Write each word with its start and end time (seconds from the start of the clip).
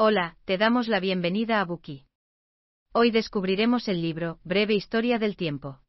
Hola, 0.00 0.36
te 0.44 0.58
damos 0.58 0.86
la 0.86 1.00
bienvenida 1.00 1.60
a 1.60 1.64
Buki. 1.64 2.04
Hoy 2.92 3.10
descubriremos 3.10 3.88
el 3.88 4.00
libro, 4.00 4.38
Breve 4.44 4.74
Historia 4.74 5.18
del 5.18 5.34
Tiempo. 5.34 5.80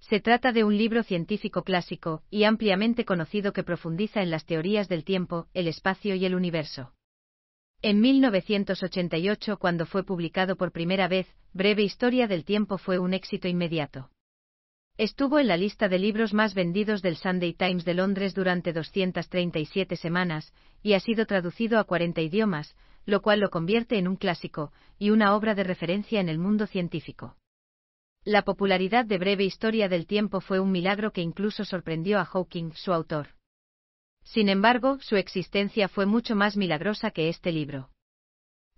Se 0.00 0.20
trata 0.20 0.50
de 0.50 0.64
un 0.64 0.78
libro 0.78 1.02
científico 1.02 1.62
clásico, 1.62 2.22
y 2.30 2.44
ampliamente 2.44 3.04
conocido 3.04 3.52
que 3.52 3.64
profundiza 3.64 4.22
en 4.22 4.30
las 4.30 4.46
teorías 4.46 4.88
del 4.88 5.04
tiempo, 5.04 5.46
el 5.52 5.68
espacio 5.68 6.14
y 6.14 6.24
el 6.24 6.34
universo. 6.34 6.94
En 7.82 8.00
1988, 8.00 9.58
cuando 9.58 9.84
fue 9.84 10.04
publicado 10.04 10.56
por 10.56 10.72
primera 10.72 11.06
vez, 11.06 11.26
Breve 11.52 11.82
Historia 11.82 12.28
del 12.28 12.46
Tiempo 12.46 12.78
fue 12.78 12.98
un 12.98 13.12
éxito 13.12 13.46
inmediato. 13.46 14.08
Estuvo 14.96 15.38
en 15.38 15.48
la 15.48 15.58
lista 15.58 15.90
de 15.90 15.98
libros 15.98 16.32
más 16.32 16.54
vendidos 16.54 17.02
del 17.02 17.16
Sunday 17.16 17.52
Times 17.52 17.84
de 17.84 17.92
Londres 17.92 18.34
durante 18.34 18.72
237 18.72 19.96
semanas, 19.96 20.54
y 20.82 20.94
ha 20.94 21.00
sido 21.00 21.26
traducido 21.26 21.78
a 21.78 21.84
40 21.84 22.22
idiomas, 22.22 22.74
lo 23.08 23.22
cual 23.22 23.40
lo 23.40 23.48
convierte 23.48 23.96
en 23.96 24.06
un 24.06 24.16
clásico, 24.16 24.70
y 24.98 25.08
una 25.08 25.34
obra 25.34 25.54
de 25.54 25.64
referencia 25.64 26.20
en 26.20 26.28
el 26.28 26.38
mundo 26.38 26.66
científico. 26.66 27.38
La 28.22 28.42
popularidad 28.42 29.06
de 29.06 29.16
Breve 29.16 29.44
Historia 29.44 29.88
del 29.88 30.06
Tiempo 30.06 30.42
fue 30.42 30.60
un 30.60 30.70
milagro 30.70 31.10
que 31.10 31.22
incluso 31.22 31.64
sorprendió 31.64 32.18
a 32.18 32.26
Hawking, 32.26 32.72
su 32.74 32.92
autor. 32.92 33.28
Sin 34.24 34.50
embargo, 34.50 34.98
su 35.00 35.16
existencia 35.16 35.88
fue 35.88 36.04
mucho 36.04 36.36
más 36.36 36.58
milagrosa 36.58 37.10
que 37.10 37.30
este 37.30 37.50
libro. 37.50 37.88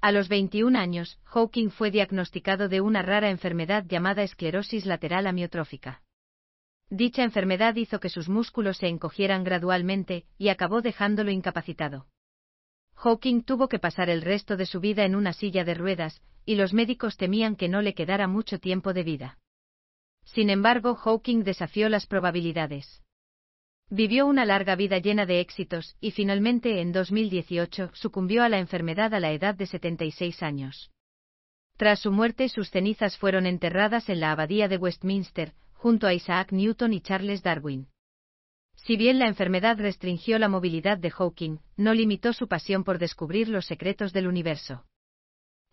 A 0.00 0.12
los 0.12 0.28
21 0.28 0.78
años, 0.78 1.18
Hawking 1.24 1.70
fue 1.70 1.90
diagnosticado 1.90 2.68
de 2.68 2.80
una 2.80 3.02
rara 3.02 3.30
enfermedad 3.30 3.84
llamada 3.84 4.22
esclerosis 4.22 4.86
lateral 4.86 5.26
amiotrófica. 5.26 6.02
Dicha 6.88 7.24
enfermedad 7.24 7.74
hizo 7.74 7.98
que 7.98 8.08
sus 8.08 8.28
músculos 8.28 8.76
se 8.76 8.86
encogieran 8.86 9.42
gradualmente, 9.42 10.24
y 10.38 10.50
acabó 10.50 10.82
dejándolo 10.82 11.32
incapacitado. 11.32 12.06
Hawking 13.02 13.44
tuvo 13.44 13.68
que 13.68 13.78
pasar 13.78 14.10
el 14.10 14.20
resto 14.20 14.58
de 14.58 14.66
su 14.66 14.78
vida 14.78 15.06
en 15.06 15.14
una 15.14 15.32
silla 15.32 15.64
de 15.64 15.72
ruedas, 15.72 16.20
y 16.44 16.56
los 16.56 16.74
médicos 16.74 17.16
temían 17.16 17.56
que 17.56 17.66
no 17.66 17.80
le 17.80 17.94
quedara 17.94 18.28
mucho 18.28 18.58
tiempo 18.58 18.92
de 18.92 19.02
vida. 19.04 19.38
Sin 20.26 20.50
embargo, 20.50 20.94
Hawking 20.94 21.42
desafió 21.42 21.88
las 21.88 22.06
probabilidades. 22.06 23.02
Vivió 23.88 24.26
una 24.26 24.44
larga 24.44 24.76
vida 24.76 24.98
llena 24.98 25.24
de 25.24 25.40
éxitos, 25.40 25.96
y 25.98 26.10
finalmente 26.10 26.82
en 26.82 26.92
2018 26.92 27.90
sucumbió 27.94 28.42
a 28.42 28.50
la 28.50 28.58
enfermedad 28.58 29.14
a 29.14 29.20
la 29.20 29.32
edad 29.32 29.54
de 29.54 29.66
76 29.66 30.42
años. 30.42 30.90
Tras 31.78 32.00
su 32.00 32.12
muerte, 32.12 32.50
sus 32.50 32.68
cenizas 32.70 33.16
fueron 33.16 33.46
enterradas 33.46 34.10
en 34.10 34.20
la 34.20 34.32
abadía 34.32 34.68
de 34.68 34.76
Westminster, 34.76 35.54
junto 35.72 36.06
a 36.06 36.12
Isaac 36.12 36.52
Newton 36.52 36.92
y 36.92 37.00
Charles 37.00 37.42
Darwin. 37.42 37.88
Si 38.84 38.96
bien 38.96 39.18
la 39.18 39.28
enfermedad 39.28 39.78
restringió 39.78 40.38
la 40.38 40.48
movilidad 40.48 40.96
de 40.96 41.10
Hawking, 41.10 41.58
no 41.76 41.92
limitó 41.92 42.32
su 42.32 42.48
pasión 42.48 42.82
por 42.82 42.98
descubrir 42.98 43.48
los 43.48 43.66
secretos 43.66 44.12
del 44.12 44.26
universo. 44.26 44.84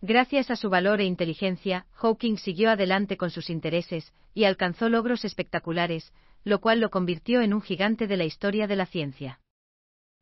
Gracias 0.00 0.50
a 0.50 0.56
su 0.56 0.70
valor 0.70 1.00
e 1.00 1.04
inteligencia, 1.04 1.86
Hawking 1.92 2.36
siguió 2.36 2.70
adelante 2.70 3.16
con 3.16 3.30
sus 3.30 3.50
intereses, 3.50 4.12
y 4.34 4.44
alcanzó 4.44 4.88
logros 4.88 5.24
espectaculares, 5.24 6.12
lo 6.44 6.60
cual 6.60 6.80
lo 6.80 6.90
convirtió 6.90 7.40
en 7.40 7.54
un 7.54 7.62
gigante 7.62 8.06
de 8.06 8.16
la 8.16 8.24
historia 8.24 8.66
de 8.66 8.76
la 8.76 8.86
ciencia. 8.86 9.40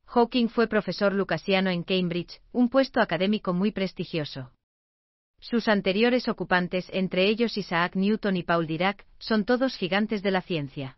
Hawking 0.06 0.48
fue 0.48 0.68
profesor 0.68 1.12
lucasiano 1.12 1.70
en 1.70 1.82
Cambridge, 1.82 2.40
un 2.52 2.70
puesto 2.70 3.00
académico 3.00 3.52
muy 3.52 3.72
prestigioso. 3.72 4.52
Sus 5.40 5.68
anteriores 5.68 6.28
ocupantes, 6.28 6.88
entre 6.92 7.28
ellos 7.28 7.58
Isaac 7.58 7.96
Newton 7.96 8.36
y 8.36 8.44
Paul 8.44 8.66
Dirac, 8.66 9.04
son 9.18 9.44
todos 9.44 9.76
gigantes 9.76 10.22
de 10.22 10.30
la 10.30 10.40
ciencia. 10.40 10.96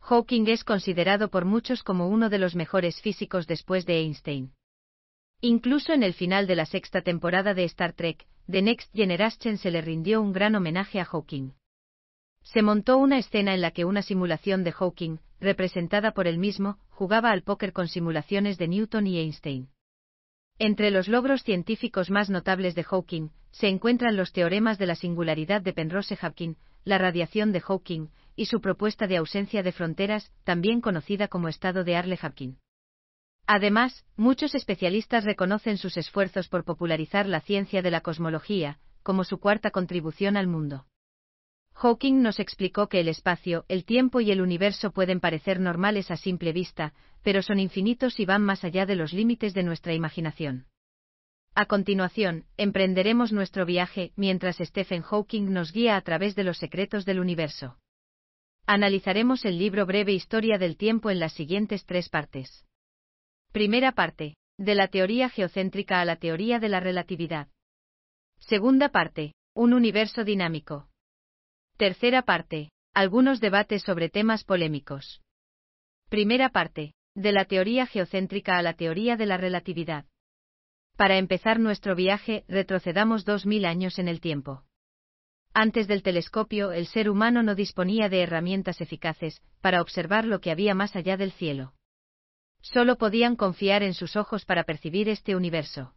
Hawking 0.00 0.46
es 0.48 0.64
considerado 0.64 1.30
por 1.30 1.44
muchos 1.44 1.82
como 1.82 2.08
uno 2.08 2.28
de 2.30 2.38
los 2.38 2.54
mejores 2.54 3.00
físicos 3.00 3.46
después 3.46 3.86
de 3.86 4.00
Einstein. 4.00 4.52
Incluso 5.40 5.92
en 5.92 6.02
el 6.02 6.14
final 6.14 6.46
de 6.46 6.56
la 6.56 6.66
sexta 6.66 7.02
temporada 7.02 7.54
de 7.54 7.64
Star 7.64 7.92
Trek, 7.92 8.26
The 8.50 8.62
Next 8.62 8.92
Generation 8.92 9.56
se 9.56 9.70
le 9.70 9.80
rindió 9.80 10.20
un 10.20 10.32
gran 10.32 10.54
homenaje 10.54 11.00
a 11.00 11.04
Hawking. 11.04 11.52
Se 12.42 12.62
montó 12.62 12.98
una 12.98 13.18
escena 13.18 13.54
en 13.54 13.60
la 13.60 13.70
que 13.70 13.84
una 13.84 14.02
simulación 14.02 14.64
de 14.64 14.72
Hawking, 14.72 15.18
representada 15.40 16.12
por 16.12 16.26
él 16.26 16.38
mismo, 16.38 16.78
jugaba 16.88 17.30
al 17.30 17.42
póker 17.42 17.72
con 17.72 17.88
simulaciones 17.88 18.58
de 18.58 18.68
Newton 18.68 19.06
y 19.06 19.18
Einstein. 19.18 19.68
Entre 20.58 20.90
los 20.90 21.08
logros 21.08 21.42
científicos 21.42 22.10
más 22.10 22.28
notables 22.28 22.74
de 22.74 22.84
Hawking, 22.84 23.30
se 23.50 23.68
encuentran 23.68 24.16
los 24.16 24.32
teoremas 24.32 24.78
de 24.78 24.86
la 24.86 24.94
singularidad 24.94 25.62
de 25.62 25.72
Penrose-Hawking, 25.72 26.56
la 26.84 26.98
radiación 26.98 27.52
de 27.52 27.60
Hawking, 27.60 28.08
y 28.40 28.46
su 28.46 28.62
propuesta 28.62 29.06
de 29.06 29.18
ausencia 29.18 29.62
de 29.62 29.70
fronteras, 29.70 30.32
también 30.44 30.80
conocida 30.80 31.28
como 31.28 31.48
estado 31.48 31.84
de 31.84 31.94
Arle-Hawking. 31.94 32.54
Además, 33.46 34.06
muchos 34.16 34.54
especialistas 34.54 35.24
reconocen 35.24 35.76
sus 35.76 35.98
esfuerzos 35.98 36.48
por 36.48 36.64
popularizar 36.64 37.26
la 37.26 37.42
ciencia 37.42 37.82
de 37.82 37.90
la 37.90 38.00
cosmología, 38.00 38.78
como 39.02 39.24
su 39.24 39.40
cuarta 39.40 39.70
contribución 39.70 40.38
al 40.38 40.46
mundo. 40.46 40.86
Hawking 41.74 42.22
nos 42.22 42.40
explicó 42.40 42.88
que 42.88 43.00
el 43.00 43.08
espacio, 43.08 43.66
el 43.68 43.84
tiempo 43.84 44.22
y 44.22 44.30
el 44.30 44.40
universo 44.40 44.90
pueden 44.90 45.20
parecer 45.20 45.60
normales 45.60 46.10
a 46.10 46.16
simple 46.16 46.54
vista, 46.54 46.94
pero 47.22 47.42
son 47.42 47.58
infinitos 47.58 48.18
y 48.20 48.24
van 48.24 48.40
más 48.40 48.64
allá 48.64 48.86
de 48.86 48.96
los 48.96 49.12
límites 49.12 49.52
de 49.52 49.64
nuestra 49.64 49.92
imaginación. 49.92 50.64
A 51.54 51.66
continuación, 51.66 52.46
emprenderemos 52.56 53.32
nuestro 53.32 53.66
viaje 53.66 54.12
mientras 54.16 54.56
Stephen 54.56 55.02
Hawking 55.02 55.52
nos 55.52 55.72
guía 55.72 55.98
a 55.98 56.00
través 56.00 56.34
de 56.36 56.44
los 56.44 56.56
secretos 56.56 57.04
del 57.04 57.20
universo. 57.20 57.76
Analizaremos 58.72 59.44
el 59.46 59.58
libro 59.58 59.84
Breve 59.84 60.12
Historia 60.12 60.56
del 60.56 60.76
Tiempo 60.76 61.10
en 61.10 61.18
las 61.18 61.32
siguientes 61.32 61.84
tres 61.86 62.08
partes. 62.08 62.68
Primera 63.50 63.90
parte, 63.90 64.36
de 64.58 64.76
la 64.76 64.86
teoría 64.86 65.28
geocéntrica 65.28 66.00
a 66.00 66.04
la 66.04 66.14
teoría 66.14 66.60
de 66.60 66.68
la 66.68 66.78
relatividad. 66.78 67.48
Segunda 68.38 68.90
parte, 68.90 69.34
un 69.56 69.72
universo 69.72 70.22
dinámico. 70.22 70.88
Tercera 71.78 72.22
parte, 72.22 72.70
algunos 72.94 73.40
debates 73.40 73.82
sobre 73.82 74.08
temas 74.08 74.44
polémicos. 74.44 75.20
Primera 76.08 76.50
parte, 76.50 76.94
de 77.16 77.32
la 77.32 77.46
teoría 77.46 77.86
geocéntrica 77.86 78.56
a 78.56 78.62
la 78.62 78.74
teoría 78.74 79.16
de 79.16 79.26
la 79.26 79.36
relatividad. 79.36 80.04
Para 80.96 81.18
empezar 81.18 81.58
nuestro 81.58 81.96
viaje, 81.96 82.44
retrocedamos 82.46 83.24
dos 83.24 83.46
mil 83.46 83.64
años 83.64 83.98
en 83.98 84.06
el 84.06 84.20
tiempo. 84.20 84.62
Antes 85.52 85.88
del 85.88 86.02
telescopio, 86.02 86.70
el 86.70 86.86
ser 86.86 87.10
humano 87.10 87.42
no 87.42 87.54
disponía 87.54 88.08
de 88.08 88.22
herramientas 88.22 88.80
eficaces 88.80 89.42
para 89.60 89.82
observar 89.82 90.24
lo 90.24 90.40
que 90.40 90.50
había 90.52 90.74
más 90.74 90.94
allá 90.94 91.16
del 91.16 91.32
cielo. 91.32 91.74
Solo 92.62 92.96
podían 92.96 93.36
confiar 93.36 93.82
en 93.82 93.94
sus 93.94 94.16
ojos 94.16 94.44
para 94.44 94.64
percibir 94.64 95.08
este 95.08 95.34
universo. 95.34 95.94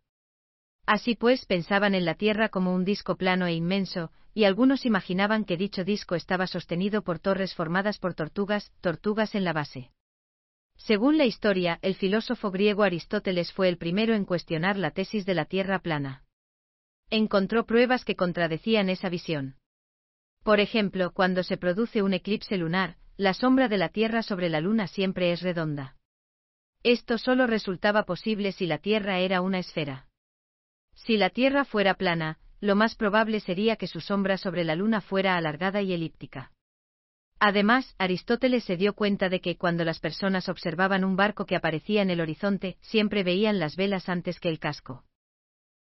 Así 0.86 1.16
pues, 1.16 1.46
pensaban 1.46 1.94
en 1.94 2.06
la 2.06 2.16
Tierra 2.16 2.50
como 2.50 2.74
un 2.74 2.84
disco 2.84 3.16
plano 3.16 3.46
e 3.46 3.54
inmenso, 3.54 4.12
y 4.34 4.46
algunos 4.46 4.86
imaginaban 4.86 5.46
que 5.46 5.56
dicho 5.56 5.84
disco 5.84 6.16
estaba 6.16 6.48
sostenido 6.48 7.04
por 7.04 7.20
torres 7.20 7.54
formadas 7.54 8.00
por 8.00 8.16
tortugas, 8.16 8.72
tortugas 8.82 9.36
en 9.36 9.44
la 9.44 9.54
base. 9.54 9.92
Según 10.76 11.18
la 11.18 11.26
historia, 11.26 11.78
el 11.84 11.94
filósofo 11.96 12.50
griego 12.50 12.84
Aristóteles 12.84 13.54
fue 13.54 13.70
el 13.70 13.78
primero 13.78 14.16
en 14.16 14.26
cuestionar 14.26 14.78
la 14.78 14.92
tesis 14.92 15.26
de 15.26 15.36
la 15.36 15.46
Tierra 15.46 15.80
plana. 15.80 16.24
Encontró 17.16 17.68
pruebas 17.68 18.06
que 18.06 18.16
contradecían 18.16 18.90
esa 18.90 19.08
visión. 19.08 19.58
Por 20.42 20.60
ejemplo, 20.60 21.12
cuando 21.14 21.44
se 21.44 21.58
produce 21.58 22.02
un 22.02 22.16
eclipse 22.16 22.58
lunar, 22.58 22.98
la 23.18 23.36
sombra 23.36 23.68
de 23.68 23.78
la 23.78 23.90
Tierra 23.90 24.24
sobre 24.24 24.50
la 24.50 24.60
Luna 24.62 24.88
siempre 24.88 25.32
es 25.32 25.44
redonda. 25.44 25.96
Esto 26.82 27.20
solo 27.20 27.46
resultaba 27.46 28.06
posible 28.06 28.52
si 28.52 28.66
la 28.66 28.80
Tierra 28.80 29.20
era 29.20 29.42
una 29.42 29.60
esfera. 29.60 30.08
Si 30.96 31.16
la 31.18 31.30
Tierra 31.30 31.66
fuera 31.66 31.94
plana, 31.94 32.40
lo 32.60 32.76
más 32.76 32.96
probable 32.96 33.42
sería 33.42 33.76
que 33.76 33.86
su 33.86 34.02
sombra 34.02 34.40
sobre 34.40 34.64
la 34.64 34.74
Luna 34.76 35.00
fuera 35.00 35.38
alargada 35.38 35.84
y 35.84 35.94
elíptica. 35.94 36.52
Además, 37.40 37.94
Aristóteles 38.00 38.64
se 38.64 38.76
dio 38.76 38.96
cuenta 38.96 39.30
de 39.30 39.40
que 39.40 39.56
cuando 39.56 39.86
las 39.86 40.00
personas 40.00 40.50
observaban 40.50 41.04
un 41.04 41.16
barco 41.16 41.46
que 41.46 41.56
aparecía 41.56 42.02
en 42.02 42.10
el 42.10 42.22
horizonte, 42.22 42.78
siempre 42.82 43.22
veían 43.22 43.60
las 43.60 43.76
velas 43.76 44.10
antes 44.10 44.40
que 44.40 44.50
el 44.50 44.58
casco. 44.58 45.06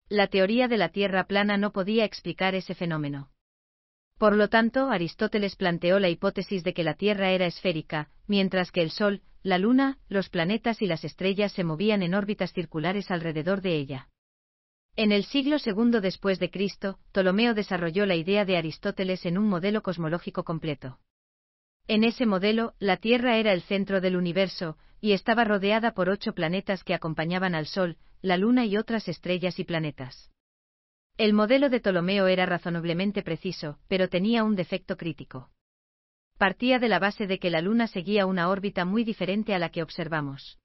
La 0.09 0.25
teoría 0.25 0.67
de 0.67 0.77
la 0.77 0.89
Tierra 0.89 1.25
plana 1.25 1.57
no 1.57 1.71
podía 1.71 2.03
explicar 2.03 2.55
ese 2.55 2.73
fenómeno. 2.73 3.29
Por 4.17 4.35
lo 4.35 4.49
tanto, 4.49 4.89
Aristóteles 4.89 5.55
planteó 5.55 5.99
la 5.99 6.09
hipótesis 6.09 6.63
de 6.63 6.73
que 6.73 6.83
la 6.83 6.95
Tierra 6.95 7.29
era 7.29 7.45
esférica, 7.45 8.09
mientras 8.25 8.71
que 8.71 8.81
el 8.81 8.89
Sol, 8.89 9.21
la 9.43 9.59
Luna, 9.59 9.99
los 10.09 10.29
planetas 10.29 10.81
y 10.81 10.87
las 10.87 11.03
estrellas 11.03 11.51
se 11.51 11.63
movían 11.63 12.01
en 12.01 12.15
órbitas 12.15 12.53
circulares 12.53 13.11
alrededor 13.11 13.61
de 13.61 13.75
ella. 13.75 14.09
En 14.95 15.11
el 15.11 15.25
siglo 15.25 15.57
II 15.63 16.01
después 16.01 16.39
de 16.39 16.49
Cristo, 16.49 16.97
Ptolomeo 17.11 17.53
desarrolló 17.53 18.07
la 18.07 18.15
idea 18.15 18.45
de 18.45 18.57
Aristóteles 18.57 19.27
en 19.27 19.37
un 19.37 19.47
modelo 19.47 19.83
cosmológico 19.83 20.43
completo. 20.43 20.97
En 21.89 22.03
ese 22.03 22.27
modelo, 22.27 22.75
la 22.77 22.97
Tierra 22.97 23.37
era 23.37 23.51
el 23.51 23.63
centro 23.63 23.99
del 23.99 24.15
universo, 24.15 24.77
y 25.01 25.13
estaba 25.13 25.43
rodeada 25.43 25.95
por 25.95 26.07
ocho 26.07 26.33
planetas 26.33 26.83
que 26.83 26.93
acompañaban 26.93 27.55
al 27.55 27.65
Sol, 27.65 27.97
la 28.21 28.37
Luna 28.37 28.63
y 28.67 28.77
otras 28.77 29.07
estrellas 29.07 29.57
y 29.57 29.63
planetas. 29.63 30.29
El 31.17 31.33
modelo 31.33 31.67
de 31.67 31.79
Ptolomeo 31.79 32.27
era 32.27 32.45
razonablemente 32.45 33.23
preciso, 33.23 33.79
pero 33.87 34.07
tenía 34.07 34.43
un 34.43 34.55
defecto 34.55 34.97
crítico. 34.97 35.49
Partía 36.37 36.77
de 36.77 36.89
la 36.89 36.99
base 36.99 37.25
de 37.25 37.39
que 37.39 37.49
la 37.49 37.59
Luna 37.59 37.87
seguía 37.87 38.27
una 38.27 38.49
órbita 38.49 38.85
muy 38.85 39.03
diferente 39.03 39.55
a 39.55 39.59
la 39.59 39.69
que 39.69 39.81
observamos. 39.81 40.59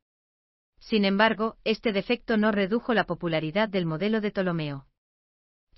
Sin 0.79 1.07
embargo, 1.07 1.57
este 1.65 1.93
defecto 1.93 2.37
no 2.37 2.53
redujo 2.53 2.93
la 2.93 3.05
popularidad 3.05 3.71
del 3.71 3.87
modelo 3.87 4.21
de 4.21 4.31
Ptolomeo. 4.31 4.85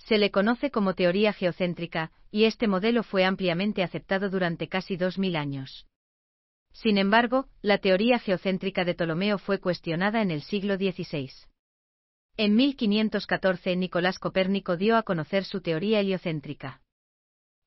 Se 0.07 0.17
le 0.17 0.31
conoce 0.31 0.71
como 0.71 0.93
teoría 0.93 1.33
geocéntrica, 1.33 2.11
y 2.31 2.45
este 2.45 2.69
modelo 2.69 3.03
fue 3.03 3.25
ampliamente 3.25 3.83
aceptado 3.83 4.29
durante 4.29 4.69
casi 4.69 4.95
dos 4.95 5.19
mil 5.19 5.35
años. 5.35 5.85
Sin 6.71 6.97
embargo, 6.97 7.47
la 7.61 7.79
teoría 7.79 8.17
geocéntrica 8.17 8.85
de 8.85 8.93
Ptolomeo 8.93 9.37
fue 9.37 9.59
cuestionada 9.59 10.21
en 10.21 10.31
el 10.31 10.43
siglo 10.43 10.77
XVI. 10.77 11.29
En 12.37 12.55
1514 12.55 13.75
Nicolás 13.75 14.17
Copérnico 14.17 14.77
dio 14.77 14.95
a 14.95 15.03
conocer 15.03 15.43
su 15.43 15.59
teoría 15.59 15.99
heliocéntrica. 15.99 16.81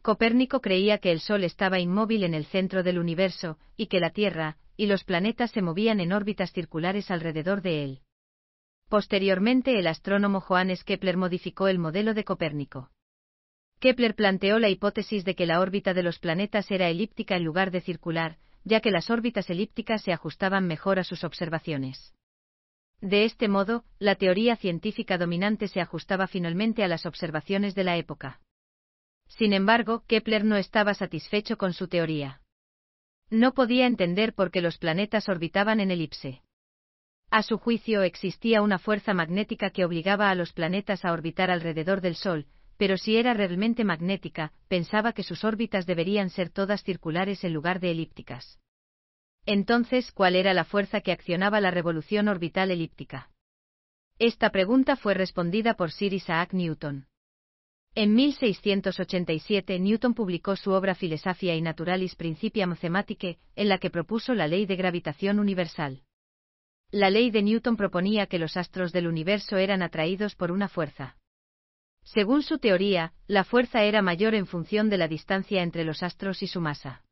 Copérnico 0.00 0.62
creía 0.62 0.96
que 0.96 1.12
el 1.12 1.20
Sol 1.20 1.44
estaba 1.44 1.78
inmóvil 1.78 2.25
en 2.25 2.32
el 2.32 2.46
centro 2.46 2.82
del 2.82 2.98
universo, 2.98 3.58
y 3.76 3.88
que 3.88 4.00
la 4.00 4.10
Tierra, 4.10 4.56
y 4.78 4.86
los 4.86 5.04
planetas 5.04 5.50
se 5.50 5.60
movían 5.60 6.00
en 6.00 6.14
órbitas 6.14 6.54
circulares 6.54 7.10
alrededor 7.10 7.60
de 7.60 7.84
él. 7.84 8.00
Posteriormente 8.90 9.78
el 9.78 9.87
astrónomo 9.87 10.40
Johannes 10.40 10.82
Kepler 10.82 11.16
modificó 11.16 11.69
el 11.69 11.78
modelo 11.78 12.12
de 12.12 12.25
Copérnico. 12.25 12.90
Kepler 13.78 14.16
planteó 14.16 14.58
la 14.58 14.69
hipótesis 14.69 15.25
de 15.25 15.37
que 15.37 15.46
la 15.46 15.60
órbita 15.60 15.94
de 15.94 16.02
los 16.02 16.19
planetas 16.19 16.69
era 16.72 16.88
elíptica 16.88 17.37
en 17.37 17.44
lugar 17.44 17.70
de 17.70 17.82
circular, 17.82 18.38
ya 18.64 18.81
que 18.81 18.90
las 18.90 19.08
órbitas 19.08 19.48
elípticas 19.48 20.02
se 20.02 20.12
ajustaban 20.12 20.66
mejor 20.66 20.98
a 20.98 21.04
sus 21.04 21.22
observaciones. 21.22 22.14
De 23.00 23.25
este 23.25 23.46
modo, 23.46 23.84
la 24.00 24.16
teoría 24.16 24.56
científica 24.56 25.19
dominante 25.19 25.69
se 25.69 25.81
ajustaba 25.81 26.26
finalmente 26.26 26.82
a 26.82 26.88
las 26.88 27.06
observaciones 27.06 27.76
de 27.76 27.84
la 27.84 27.96
época. 27.96 28.40
Sin 29.28 29.52
embargo, 29.52 30.02
Kepler 30.08 30.44
no 30.44 30.56
estaba 30.56 30.94
satisfecho 30.94 31.56
con 31.56 31.75
su 31.75 31.86
teoría. 31.86 32.43
No 33.31 33.54
podía 33.54 33.86
entender 33.86 34.34
por 34.34 34.50
qué 34.50 34.60
los 34.60 34.78
planetas 34.78 35.28
orbitaban 35.28 35.78
en 35.78 35.93
elipse. 35.93 36.43
A 37.31 37.44
su 37.44 37.59
juicio 37.59 38.03
existía 38.03 38.61
una 38.61 38.81
fuerza 38.81 39.15
magnética 39.15 39.71
que 39.71 39.85
obligaba 39.85 40.31
a 40.31 40.35
los 40.35 40.53
planetas 40.53 41.05
a 41.05 41.12
orbitar 41.12 41.50
alrededor 41.50 42.00
del 42.00 42.17
Sol, 42.17 42.47
pero 42.77 42.97
si 42.97 43.17
era 43.17 43.35
realmente 43.35 43.85
magnética, 43.85 44.53
pensaba 44.67 45.12
que 45.12 45.23
sus 45.23 45.44
órbitas 45.44 45.87
deberían 45.87 46.31
ser 46.31 46.50
todas 46.50 46.82
circulares 46.82 47.44
en 47.44 47.53
lugar 47.53 47.79
de 47.79 47.93
elípticas. 47.93 48.59
Entonces, 49.47 50.11
¿cuál 50.11 50.35
era 50.35 50.55
la 50.55 50.65
fuerza 50.65 51.03
que 51.03 51.12
accionaba 51.12 51.61
la 51.61 51.71
revolución 51.71 52.27
orbital 52.27 52.73
elíptica? 52.73 53.31
Esta 54.19 54.50
pregunta 54.50 54.97
fue 54.97 55.15
respondida 55.15 55.75
por 55.75 55.93
Sir 55.93 56.12
Isaac 56.12 56.53
Newton. 56.53 57.06
En 57.94 58.15
1687 58.15 59.79
Newton 59.79 60.15
publicó 60.15 60.56
su 60.56 60.73
obra 60.73 60.94
Philosophiae 60.94 61.61
Naturalis 61.61 62.17
Principia 62.17 62.67
Mathematicae, 62.67 63.38
en 63.56 63.69
la 63.69 63.79
que 63.79 63.91
propuso 63.91 64.35
la 64.35 64.49
ley 64.49 64.67
de 64.67 64.77
gravitación 64.77 65.38
universal. 65.38 66.03
La 66.92 67.08
ley 67.08 67.31
de 67.31 67.42
Newton 67.42 67.76
proponía 67.76 68.26
que 68.26 68.40
los 68.40 68.56
astros 68.56 68.92
del 68.92 69.06
universo 69.06 69.56
eran 69.56 69.81
atraídos 69.81 70.34
por 70.34 70.50
una 70.50 70.69
fuerza. 70.69 71.16
Según 72.02 72.42
su 72.42 72.58
teoría, 72.58 73.12
la 73.28 73.44
fuerza 73.44 73.84
era 73.84 74.02
mayor 74.02 74.34
en 74.34 74.46
función 74.46 74.90
de 74.90 74.98
la 74.98 75.06
distancia 75.06 75.62
entre 75.62 75.84
los 75.84 76.02
astros 76.02 76.42
y 76.42 76.48
su 76.48 76.60
masa. 76.60 77.04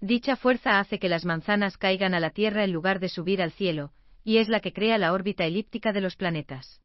Dicha 0.00 0.36
fuerza 0.36 0.78
hace 0.80 0.98
que 0.98 1.08
las 1.08 1.24
manzanas 1.24 1.78
caigan 1.78 2.12
a 2.12 2.20
la 2.20 2.30
Tierra 2.30 2.64
en 2.64 2.72
lugar 2.72 3.00
de 3.00 3.08
subir 3.08 3.40
al 3.40 3.52
cielo, 3.52 3.92
y 4.22 4.36
es 4.36 4.50
la 4.50 4.60
que 4.60 4.74
crea 4.74 4.98
la 4.98 5.14
órbita 5.14 5.44
elíptica 5.44 5.92
de 5.92 6.02
los 6.02 6.16
planetas. 6.16 6.82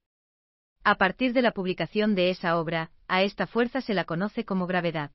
A 0.85 0.95
partir 0.95 1.33
de 1.33 1.41
la 1.41 1.51
publicación 1.51 2.15
de 2.15 2.29
esa 2.29 2.57
obra, 2.57 2.91
a 3.09 3.23
esta 3.23 3.45
fuerza 3.45 3.81
se 3.81 3.93
la 3.93 4.05
conoce 4.05 4.45
como 4.45 4.67
gravedad. 4.67 5.11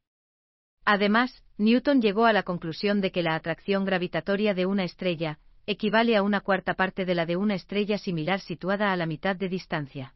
Además, 0.85 1.45
Newton 1.57 2.03
llegó 2.03 2.27
a 2.27 2.33
la 2.35 2.43
conclusión 2.43 3.01
de 3.01 3.11
que 3.11 3.23
la 3.23 3.37
atracción 3.37 3.87
gravitatoria 3.87 4.53
de 4.53 4.67
una 4.67 4.85
estrella 4.85 5.39
equivale 5.71 6.17
a 6.17 6.23
una 6.23 6.41
cuarta 6.41 6.75
parte 6.75 7.05
de 7.05 7.15
la 7.15 7.27
de 7.27 7.37
una 7.37 7.55
estrella 7.55 7.97
similar 7.97 8.41
situada 8.41 8.93
a 8.93 8.97
la 8.97 9.07
mitad 9.07 9.37
de 9.37 9.49
distancia. 9.49 10.15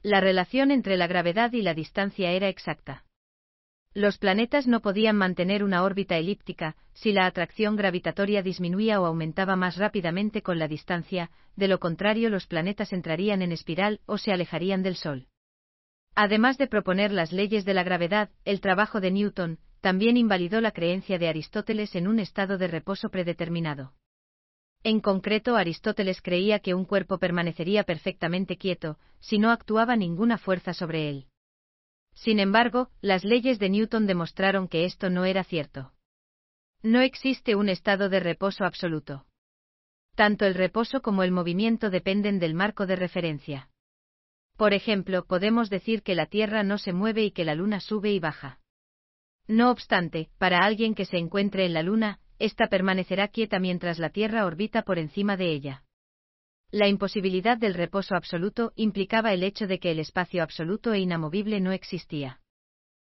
La 0.00 0.20
relación 0.20 0.70
entre 0.70 0.96
la 0.96 1.08
gravedad 1.08 1.52
y 1.52 1.62
la 1.62 1.74
distancia 1.74 2.30
era 2.30 2.48
exacta. 2.48 3.04
Los 3.94 4.18
planetas 4.18 4.68
no 4.68 4.80
podían 4.80 5.16
mantener 5.16 5.64
una 5.64 5.82
órbita 5.82 6.16
elíptica 6.16 6.76
si 6.94 7.12
la 7.12 7.26
atracción 7.26 7.74
gravitatoria 7.74 8.44
disminuía 8.44 9.00
o 9.00 9.06
aumentaba 9.06 9.56
más 9.56 9.76
rápidamente 9.76 10.40
con 10.40 10.60
la 10.60 10.68
distancia, 10.68 11.32
de 11.56 11.66
lo 11.66 11.80
contrario 11.80 12.30
los 12.30 12.46
planetas 12.46 12.92
entrarían 12.92 13.42
en 13.42 13.50
espiral 13.50 14.00
o 14.06 14.18
se 14.18 14.32
alejarían 14.32 14.84
del 14.84 14.94
Sol. 14.94 15.26
Además 16.14 16.58
de 16.58 16.68
proponer 16.68 17.10
las 17.10 17.32
leyes 17.32 17.64
de 17.64 17.74
la 17.74 17.82
gravedad, 17.82 18.30
el 18.44 18.60
trabajo 18.60 19.00
de 19.00 19.10
Newton 19.10 19.58
también 19.80 20.16
invalidó 20.16 20.60
la 20.60 20.70
creencia 20.70 21.18
de 21.18 21.28
Aristóteles 21.28 21.96
en 21.96 22.06
un 22.06 22.20
estado 22.20 22.56
de 22.56 22.68
reposo 22.68 23.08
predeterminado. 23.08 23.94
En 24.82 25.00
concreto, 25.00 25.56
Aristóteles 25.56 26.22
creía 26.22 26.60
que 26.60 26.74
un 26.74 26.84
cuerpo 26.84 27.18
permanecería 27.18 27.84
perfectamente 27.84 28.56
quieto 28.56 28.98
si 29.20 29.38
no 29.38 29.50
actuaba 29.50 29.94
ninguna 29.96 30.38
fuerza 30.38 30.72
sobre 30.72 31.10
él. 31.10 31.26
Sin 32.14 32.40
embargo, 32.40 32.90
las 33.00 33.24
leyes 33.24 33.58
de 33.58 33.68
Newton 33.68 34.06
demostraron 34.06 34.68
que 34.68 34.84
esto 34.84 35.10
no 35.10 35.24
era 35.24 35.44
cierto. 35.44 35.92
No 36.82 37.00
existe 37.00 37.54
un 37.56 37.68
estado 37.68 38.08
de 38.08 38.20
reposo 38.20 38.64
absoluto. 38.64 39.26
Tanto 40.14 40.46
el 40.46 40.54
reposo 40.54 41.02
como 41.02 41.22
el 41.22 41.30
movimiento 41.30 41.90
dependen 41.90 42.38
del 42.38 42.54
marco 42.54 42.86
de 42.86 42.96
referencia. 42.96 43.68
Por 44.56 44.72
ejemplo, 44.74 45.24
podemos 45.24 45.70
decir 45.70 46.02
que 46.02 46.14
la 46.14 46.26
Tierra 46.26 46.62
no 46.62 46.78
se 46.78 46.92
mueve 46.92 47.24
y 47.24 47.30
que 47.30 47.44
la 47.44 47.54
Luna 47.54 47.80
sube 47.80 48.12
y 48.12 48.18
baja. 48.18 48.60
No 49.46 49.70
obstante, 49.70 50.30
para 50.38 50.58
alguien 50.58 50.94
que 50.94 51.06
se 51.06 51.18
encuentre 51.18 51.64
en 51.64 51.74
la 51.74 51.82
Luna, 51.82 52.19
ésta 52.40 52.66
permanecerá 52.66 53.28
quieta 53.28 53.60
mientras 53.60 53.98
la 53.98 54.10
Tierra 54.10 54.46
orbita 54.46 54.82
por 54.82 54.98
encima 54.98 55.36
de 55.36 55.52
ella. 55.52 55.84
La 56.72 56.88
imposibilidad 56.88 57.58
del 57.58 57.74
reposo 57.74 58.16
absoluto 58.16 58.72
implicaba 58.76 59.32
el 59.32 59.42
hecho 59.42 59.66
de 59.66 59.78
que 59.78 59.90
el 59.90 59.98
espacio 59.98 60.42
absoluto 60.42 60.92
e 60.92 61.00
inamovible 61.00 61.60
no 61.60 61.72
existía. 61.72 62.40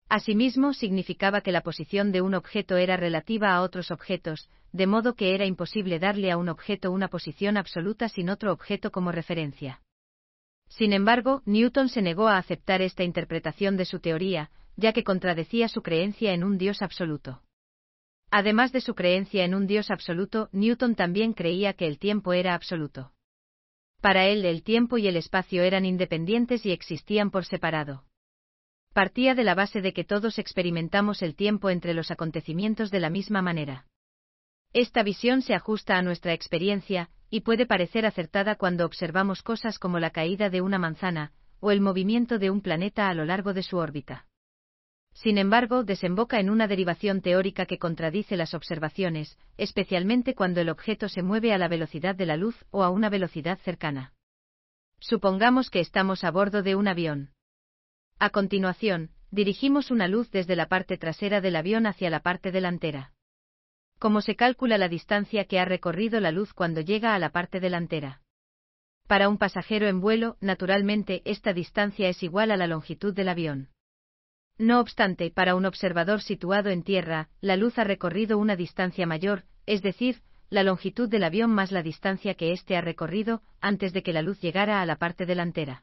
Asimismo, 0.09 0.75
significaba 0.75 1.41
que 1.41 1.53
la 1.53 1.63
posición 1.63 2.13
de 2.13 2.21
un 2.21 2.35
objeto 2.35 2.77
era 2.77 2.97
relativa 2.97 3.55
a 3.55 3.63
otros 3.63 3.91
objetos, 3.91 4.51
de 4.73 4.87
modo 4.87 5.15
que 5.15 5.35
era 5.35 5.47
imposible 5.47 5.99
darle 5.99 6.31
a 6.31 6.37
un 6.37 6.49
objeto 6.49 6.91
una 6.91 7.09
posición 7.09 7.57
absoluta 7.57 8.09
sin 8.09 8.29
otro 8.29 8.53
objeto 8.53 8.91
como 8.91 9.13
referencia. 9.13 9.81
Sin 10.69 10.93
embargo, 10.93 11.43
Newton 11.45 11.89
se 11.89 12.01
negó 12.01 12.29
a 12.29 12.39
aceptar 12.39 12.81
esta 12.81 13.05
interpretación 13.05 13.77
de 13.77 13.85
su 13.85 14.01
teoría, 14.01 14.51
ya 14.77 14.93
que 14.95 15.05
contradecía 15.05 15.69
su 15.69 15.83
creencia 15.83 16.33
en 16.33 16.45
un 16.45 16.57
Dios 16.57 16.81
absoluto. 16.81 17.43
Además 18.35 18.73
de 18.73 18.81
su 18.81 18.95
creencia 18.95 19.45
en 19.45 19.55
un 19.55 19.67
Dios 19.67 19.91
absoluto, 19.91 20.49
Newton 20.53 20.95
también 20.95 21.35
creía 21.35 21.75
que 21.75 21.87
el 21.87 21.99
tiempo 21.99 22.33
era 22.33 22.55
absoluto. 22.55 23.13
Para 24.01 24.27
él 24.27 24.47
el 24.47 24.63
tiempo 24.63 24.97
y 24.97 25.07
el 25.07 25.19
espacio 25.19 25.63
eran 25.63 25.85
independientes 25.85 26.65
y 26.65 26.73
existían 26.73 27.31
por 27.31 27.45
separado. 27.45 28.05
Partía 28.95 29.35
de 29.35 29.45
la 29.45 29.55
base 29.55 29.83
de 29.83 29.93
que 29.93 30.05
todos 30.05 30.39
experimentamos 30.39 31.21
el 31.21 31.37
tiempo 31.37 31.69
entre 31.69 31.93
los 31.93 32.11
acontecimientos 32.11 32.91
de 32.91 33.01
la 33.01 33.11
misma 33.11 33.43
manera. 33.43 33.87
Esta 34.73 35.03
visión 35.03 35.43
se 35.43 35.53
ajusta 35.55 35.99
a 35.99 36.03
nuestra 36.03 36.33
experiencia, 36.33 37.11
y 37.29 37.41
puede 37.41 37.67
parecer 37.67 38.07
acertada 38.07 38.55
cuando 38.57 38.87
observamos 38.87 39.43
cosas 39.43 39.79
como 39.79 39.99
la 39.99 40.09
caída 40.09 40.49
de 40.49 40.63
una 40.63 40.79
manzana, 40.79 41.33
o 41.61 41.71
el 41.71 41.83
movimiento 41.83 42.39
de 42.39 42.49
un 42.49 42.63
planeta 42.63 43.11
a 43.11 43.15
lo 43.15 43.27
largo 43.27 43.53
de 43.53 43.63
su 43.63 43.77
órbita. 43.77 44.27
Sin 45.15 45.39
embargo, 45.39 45.85
desemboca 45.85 46.41
en 46.41 46.51
una 46.51 46.67
derivación 46.67 47.21
teórica 47.21 47.67
que 47.67 47.79
contradice 47.79 48.37
las 48.37 48.55
observaciones, 48.55 49.39
especialmente 49.57 50.35
cuando 50.35 50.61
el 50.61 50.69
objeto 50.69 51.09
se 51.09 51.23
mueve 51.23 51.53
a 51.53 51.59
la 51.59 51.69
velocidad 51.69 52.15
de 52.15 52.27
la 52.27 52.37
luz 52.37 52.65
o 52.71 52.83
a 52.83 52.91
una 52.91 53.09
velocidad 53.09 53.59
cercana. 53.59 54.15
Supongamos 55.01 55.69
que 55.69 55.81
estamos 55.81 56.25
a 56.25 56.31
bordo 56.31 56.63
de 56.63 56.77
un 56.77 56.89
avión. 56.89 57.31
A 58.19 58.31
continuación, 58.31 59.11
dirigimos 59.31 59.91
una 59.91 60.07
luz 60.09 60.31
desde 60.31 60.57
la 60.57 60.69
parte 60.69 60.97
trasera 60.97 61.41
del 61.41 61.57
avión 61.57 61.87
hacia 61.87 62.09
la 62.09 62.21
parte 62.21 62.53
delantera. 62.53 63.13
¿Cómo 63.99 64.21
se 64.21 64.37
calcula 64.37 64.79
la 64.79 64.89
distancia 64.89 65.45
que 65.45 65.59
ha 65.59 65.65
recorrido 65.65 66.21
la 66.21 66.31
luz 66.31 66.53
cuando 66.55 66.81
llega 66.81 67.15
a 67.15 67.19
la 67.19 67.31
parte 67.31 67.61
delantera? 67.61 68.21
Para 69.09 69.29
un 69.29 69.39
pasajero 69.39 69.89
en 69.89 70.01
vuelo, 70.01 70.37
naturalmente, 70.41 71.23
esta 71.25 71.53
distancia 71.53 72.09
es 72.09 72.23
igual 72.23 72.51
a 72.51 72.57
la 72.57 72.67
longitud 72.67 73.13
del 73.13 73.29
avión. 73.29 73.72
No 74.63 74.79
obstante, 74.79 75.33
para 75.33 75.57
un 75.57 75.65
observador 75.65 76.23
situado 76.23 76.71
en 76.71 76.85
tierra, 76.85 77.29
la 77.41 77.57
luz 77.57 77.81
ha 77.81 77.85
recorrido 77.85 78.39
una 78.39 78.55
distancia 78.55 79.09
mayor, 79.09 79.43
es 79.67 79.83
decir, 79.83 80.23
la 80.51 80.63
longitud 80.63 81.09
del 81.09 81.25
avión 81.25 81.51
más 81.51 81.73
la 81.73 81.83
distancia 81.83 82.35
que 82.35 82.53
éste 82.53 82.77
ha 82.77 82.81
recorrido, 82.81 83.43
antes 83.61 83.93
de 83.93 84.05
que 84.05 84.13
la 84.13 84.23
luz 84.23 84.41
llegara 84.41 84.81
a 84.81 84.87
la 84.87 84.95
parte 84.95 85.27
delantera. 85.27 85.83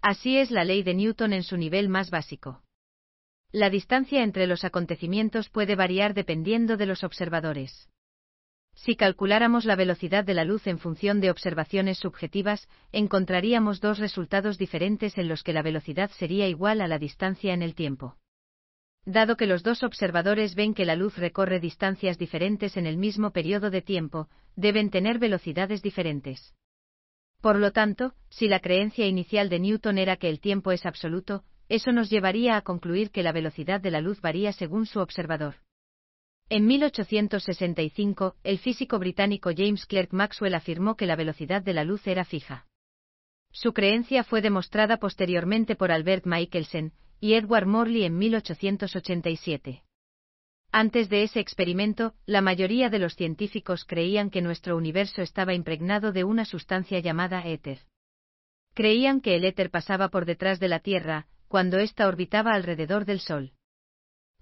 Así 0.00 0.38
es 0.38 0.50
la 0.50 0.64
ley 0.64 0.82
de 0.82 0.94
Newton 0.94 1.34
en 1.34 1.42
su 1.42 1.58
nivel 1.58 1.90
más 1.90 2.08
básico. 2.08 2.62
La 3.50 3.68
distancia 3.68 4.22
entre 4.22 4.46
los 4.46 4.64
acontecimientos 4.64 5.50
puede 5.50 5.76
variar 5.76 6.14
dependiendo 6.14 6.78
de 6.78 6.86
los 6.86 7.04
observadores. 7.04 7.90
Si 8.84 8.96
calculáramos 8.96 9.64
la 9.64 9.76
velocidad 9.76 10.24
de 10.24 10.34
la 10.34 10.44
luz 10.44 10.66
en 10.66 10.80
función 10.80 11.20
de 11.20 11.30
observaciones 11.30 11.98
subjetivas, 11.98 12.68
encontraríamos 12.90 13.80
dos 13.80 14.00
resultados 14.00 14.58
diferentes 14.58 15.16
en 15.18 15.28
los 15.28 15.44
que 15.44 15.52
la 15.52 15.62
velocidad 15.62 16.10
sería 16.10 16.48
igual 16.48 16.80
a 16.80 16.88
la 16.88 16.98
distancia 16.98 17.54
en 17.54 17.62
el 17.62 17.76
tiempo. 17.76 18.16
Dado 19.04 19.36
que 19.36 19.46
los 19.46 19.62
dos 19.62 19.84
observadores 19.84 20.56
ven 20.56 20.74
que 20.74 20.84
la 20.84 20.96
luz 20.96 21.16
recorre 21.16 21.60
distancias 21.60 22.18
diferentes 22.18 22.76
en 22.76 22.86
el 22.86 22.96
mismo 22.96 23.30
periodo 23.30 23.70
de 23.70 23.82
tiempo, 23.82 24.28
deben 24.56 24.90
tener 24.90 25.20
velocidades 25.20 25.80
diferentes. 25.80 26.52
Por 27.40 27.60
lo 27.60 27.70
tanto, 27.70 28.14
si 28.30 28.48
la 28.48 28.58
creencia 28.58 29.06
inicial 29.06 29.48
de 29.48 29.60
Newton 29.60 29.98
era 29.98 30.16
que 30.16 30.28
el 30.28 30.40
tiempo 30.40 30.72
es 30.72 30.86
absoluto, 30.86 31.44
eso 31.68 31.92
nos 31.92 32.10
llevaría 32.10 32.56
a 32.56 32.62
concluir 32.62 33.12
que 33.12 33.22
la 33.22 33.30
velocidad 33.30 33.80
de 33.80 33.92
la 33.92 34.00
luz 34.00 34.20
varía 34.20 34.52
según 34.52 34.86
su 34.86 34.98
observador. 34.98 35.54
En 36.54 36.66
1865, 36.66 38.36
el 38.44 38.58
físico 38.58 38.98
británico 38.98 39.52
James 39.56 39.86
Clerk 39.86 40.12
Maxwell 40.12 40.54
afirmó 40.54 40.98
que 40.98 41.06
la 41.06 41.16
velocidad 41.16 41.62
de 41.62 41.72
la 41.72 41.82
luz 41.82 42.06
era 42.06 42.26
fija. 42.26 42.66
Su 43.52 43.72
creencia 43.72 44.22
fue 44.22 44.42
demostrada 44.42 44.98
posteriormente 44.98 45.76
por 45.76 45.90
Albert 45.90 46.26
Michelson 46.26 46.92
y 47.20 47.36
Edward 47.36 47.64
Morley 47.64 48.04
en 48.04 48.18
1887. 48.18 49.82
Antes 50.70 51.08
de 51.08 51.22
ese 51.22 51.40
experimento, 51.40 52.12
la 52.26 52.42
mayoría 52.42 52.90
de 52.90 52.98
los 52.98 53.16
científicos 53.16 53.86
creían 53.86 54.28
que 54.28 54.42
nuestro 54.42 54.76
universo 54.76 55.22
estaba 55.22 55.54
impregnado 55.54 56.12
de 56.12 56.24
una 56.24 56.44
sustancia 56.44 56.98
llamada 56.98 57.46
éter. 57.46 57.78
Creían 58.74 59.22
que 59.22 59.36
el 59.36 59.46
éter 59.46 59.70
pasaba 59.70 60.10
por 60.10 60.26
detrás 60.26 60.60
de 60.60 60.68
la 60.68 60.80
Tierra, 60.80 61.28
cuando 61.48 61.78
ésta 61.78 62.06
orbitaba 62.06 62.52
alrededor 62.52 63.06
del 63.06 63.20
Sol. 63.20 63.54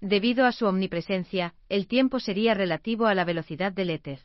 Debido 0.01 0.47
a 0.47 0.51
su 0.51 0.65
omnipresencia, 0.65 1.53
el 1.69 1.87
tiempo 1.87 2.19
sería 2.19 2.55
relativo 2.55 3.05
a 3.05 3.13
la 3.13 3.23
velocidad 3.23 3.71
del 3.71 3.91
éter. 3.91 4.19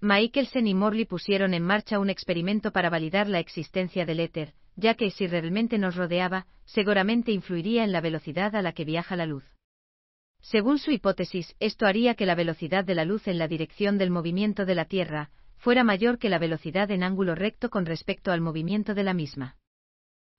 Michelson 0.00 0.68
y 0.68 0.74
Morley 0.74 1.06
pusieron 1.06 1.54
en 1.54 1.64
marcha 1.64 1.98
un 1.98 2.08
experimento 2.08 2.70
para 2.70 2.88
validar 2.88 3.28
la 3.28 3.40
existencia 3.40 4.06
del 4.06 4.20
éter, 4.20 4.54
ya 4.76 4.94
que 4.94 5.10
si 5.10 5.26
realmente 5.26 5.78
nos 5.78 5.96
rodeaba, 5.96 6.46
seguramente 6.66 7.32
influiría 7.32 7.82
en 7.82 7.90
la 7.90 8.00
velocidad 8.00 8.54
a 8.54 8.62
la 8.62 8.72
que 8.72 8.84
viaja 8.84 9.16
la 9.16 9.26
luz. 9.26 9.44
Según 10.40 10.78
su 10.78 10.92
hipótesis, 10.92 11.56
esto 11.58 11.86
haría 11.86 12.14
que 12.14 12.26
la 12.26 12.36
velocidad 12.36 12.84
de 12.84 12.94
la 12.94 13.04
luz 13.04 13.26
en 13.26 13.38
la 13.38 13.48
dirección 13.48 13.98
del 13.98 14.10
movimiento 14.10 14.66
de 14.66 14.76
la 14.76 14.84
Tierra 14.84 15.30
fuera 15.56 15.82
mayor 15.82 16.18
que 16.18 16.28
la 16.28 16.38
velocidad 16.38 16.92
en 16.92 17.02
ángulo 17.02 17.34
recto 17.34 17.70
con 17.70 17.86
respecto 17.86 18.30
al 18.30 18.40
movimiento 18.40 18.94
de 18.94 19.02
la 19.02 19.14
misma. 19.14 19.56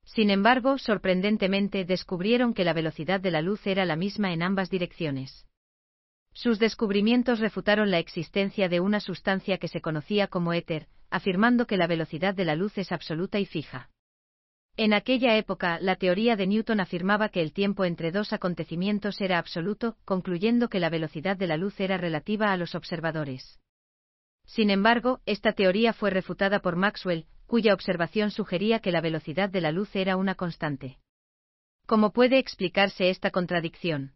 Sin 0.07 0.29
embargo, 0.29 0.77
sorprendentemente 0.77 1.83
descubrieron 1.83 2.53
que 2.53 2.63
la 2.63 2.71
velocidad 2.71 3.19
de 3.19 3.29
la 3.29 3.41
luz 3.41 3.67
era 3.67 3.83
la 3.85 3.97
misma 3.97 4.31
en 4.31 4.41
ambas 4.41 4.69
direcciones. 4.69 5.45
Sus 6.33 6.59
descubrimientos 6.59 7.39
refutaron 7.39 7.91
la 7.91 7.99
existencia 7.99 8.69
de 8.69 8.79
una 8.79 9.01
sustancia 9.01 9.57
que 9.57 9.67
se 9.67 9.81
conocía 9.81 10.27
como 10.27 10.53
éter, 10.53 10.87
afirmando 11.09 11.67
que 11.67 11.75
la 11.75 11.87
velocidad 11.87 12.33
de 12.33 12.45
la 12.45 12.55
luz 12.55 12.77
es 12.77 12.93
absoluta 12.93 13.39
y 13.39 13.45
fija. 13.45 13.89
En 14.77 14.93
aquella 14.93 15.35
época, 15.35 15.77
la 15.81 15.97
teoría 15.97 16.37
de 16.37 16.47
Newton 16.47 16.79
afirmaba 16.79 17.29
que 17.29 17.41
el 17.41 17.51
tiempo 17.51 17.83
entre 17.83 18.11
dos 18.11 18.31
acontecimientos 18.31 19.19
era 19.19 19.39
absoluto, 19.39 19.97
concluyendo 20.05 20.69
que 20.69 20.79
la 20.79 20.89
velocidad 20.89 21.35
de 21.35 21.47
la 21.47 21.57
luz 21.57 21.79
era 21.81 21.97
relativa 21.97 22.53
a 22.53 22.57
los 22.57 22.75
observadores. 22.75 23.59
Sin 24.45 24.69
embargo, 24.69 25.19
esta 25.25 25.51
teoría 25.51 25.91
fue 25.91 26.11
refutada 26.11 26.61
por 26.61 26.77
Maxwell, 26.77 27.25
cuya 27.47 27.73
observación 27.73 28.29
sugería 28.29 28.79
que 28.79 28.91
la 28.91 29.01
velocidad 29.01 29.49
de 29.49 29.61
la 29.61 29.71
luz 29.71 29.95
era 29.95 30.17
una 30.17 30.35
constante. 30.35 30.99
¿Cómo 31.87 32.11
puede 32.11 32.37
explicarse 32.37 33.09
esta 33.09 33.31
contradicción? 33.31 34.13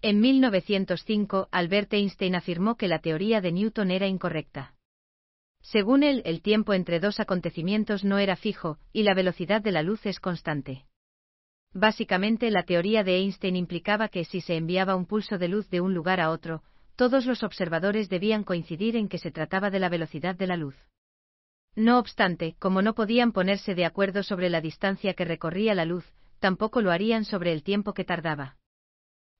En 0.00 0.20
1905, 0.20 1.48
Albert 1.50 1.92
Einstein 1.92 2.34
afirmó 2.34 2.76
que 2.76 2.88
la 2.88 3.00
teoría 3.00 3.40
de 3.40 3.52
Newton 3.52 3.90
era 3.90 4.06
incorrecta. 4.06 4.74
Según 5.60 6.02
él, 6.02 6.22
el 6.24 6.40
tiempo 6.40 6.72
entre 6.72 7.00
dos 7.00 7.20
acontecimientos 7.20 8.04
no 8.04 8.18
era 8.18 8.36
fijo, 8.36 8.78
y 8.92 9.02
la 9.02 9.14
velocidad 9.14 9.60
de 9.60 9.72
la 9.72 9.82
luz 9.82 10.06
es 10.06 10.20
constante. 10.20 10.86
Básicamente, 11.74 12.50
la 12.50 12.62
teoría 12.62 13.04
de 13.04 13.16
Einstein 13.16 13.56
implicaba 13.56 14.08
que 14.08 14.24
si 14.24 14.40
se 14.40 14.56
enviaba 14.56 14.96
un 14.96 15.04
pulso 15.04 15.36
de 15.36 15.48
luz 15.48 15.68
de 15.68 15.80
un 15.80 15.94
lugar 15.94 16.20
a 16.20 16.30
otro, 16.30 16.62
todos 16.96 17.26
los 17.26 17.42
observadores 17.42 18.08
debían 18.08 18.44
coincidir 18.44 18.96
en 18.96 19.08
que 19.08 19.18
se 19.18 19.30
trataba 19.30 19.70
de 19.70 19.78
la 19.78 19.88
velocidad 19.88 20.34
de 20.34 20.46
la 20.46 20.56
luz. 20.56 20.76
No 21.78 22.00
obstante, 22.00 22.56
como 22.58 22.82
no 22.82 22.96
podían 22.96 23.30
ponerse 23.30 23.76
de 23.76 23.84
acuerdo 23.84 24.24
sobre 24.24 24.50
la 24.50 24.60
distancia 24.60 25.14
que 25.14 25.24
recorría 25.24 25.76
la 25.76 25.84
luz, 25.84 26.04
tampoco 26.40 26.82
lo 26.82 26.90
harían 26.90 27.24
sobre 27.24 27.52
el 27.52 27.62
tiempo 27.62 27.94
que 27.94 28.04
tardaba. 28.04 28.56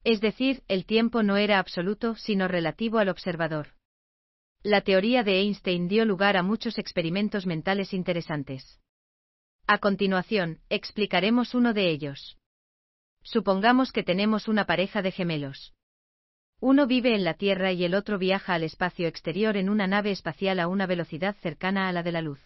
Es 0.05 0.21
decir, 0.21 0.63
el 0.69 0.87
tiempo 0.87 1.25
no 1.25 1.37
era 1.37 1.59
absoluto, 1.59 2.15
sino 2.15 2.47
relativo 2.47 2.99
al 2.99 3.09
observador. 3.09 3.75
La 4.63 4.83
teoría 4.83 5.25
de 5.25 5.41
Einstein 5.41 5.89
dio 5.89 6.05
lugar 6.05 6.37
a 6.37 6.45
muchos 6.45 6.79
experimentos 6.79 7.45
mentales 7.45 7.93
interesantes. 7.93 8.79
A 9.67 9.79
continuación, 9.79 10.61
explicaremos 10.69 11.55
uno 11.55 11.75
de 11.75 11.91
ellos. 11.91 12.39
Supongamos 13.25 13.91
que 13.91 14.05
tenemos 14.05 14.47
una 14.47 14.65
pareja 14.65 15.03
de 15.03 15.11
gemelos. 15.11 15.75
Uno 16.61 16.89
vive 16.89 17.15
en 17.15 17.23
la 17.23 17.35
Tierra 17.35 17.71
y 17.73 17.85
el 17.85 17.95
otro 17.95 18.19
viaja 18.19 18.55
al 18.55 18.65
espacio 18.65 19.07
exterior 19.07 19.57
en 19.57 19.69
una 19.69 19.87
nave 19.87 20.11
espacial 20.11 20.59
a 20.59 20.67
una 20.67 20.87
velocidad 20.87 21.37
cercana 21.37 21.89
a 21.89 21.93
la 21.93 22.03
de 22.03 22.11
la 22.11 22.21
luz. 22.21 22.41